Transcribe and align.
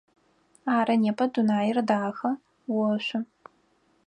Ары, 0.75 0.93
непэ 1.03 1.25
дунаир 1.33 1.77
дахэ, 1.89 2.31
ошӏу. 2.85 3.21